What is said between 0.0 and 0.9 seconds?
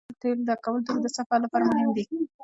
د موټر تیلو ډکول د